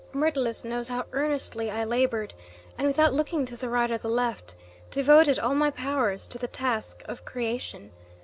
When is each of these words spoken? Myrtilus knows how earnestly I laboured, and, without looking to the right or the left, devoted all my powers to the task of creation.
Myrtilus 0.13 0.63
knows 0.65 0.87
how 0.87 1.05
earnestly 1.13 1.69
I 1.69 1.83
laboured, 1.83 2.33
and, 2.75 2.87
without 2.87 3.13
looking 3.13 3.45
to 3.45 3.55
the 3.55 3.69
right 3.69 3.91
or 3.91 3.99
the 3.99 4.09
left, 4.09 4.55
devoted 4.89 5.37
all 5.37 5.53
my 5.53 5.69
powers 5.69 6.25
to 6.29 6.39
the 6.39 6.47
task 6.47 7.03
of 7.07 7.23
creation. 7.23 7.91